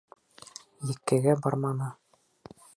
Еккегә 0.93 1.37
барманы. 1.45 1.93